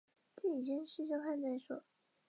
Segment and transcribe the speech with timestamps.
[0.41, 1.39] 影响血液循环